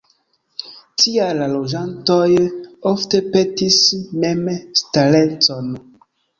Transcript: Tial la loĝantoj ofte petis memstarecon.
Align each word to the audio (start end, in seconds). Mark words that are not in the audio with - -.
Tial 1.03 1.37
la 1.41 1.49
loĝantoj 1.51 2.17
ofte 2.93 3.21
petis 3.37 3.79
memstarecon. 4.27 5.73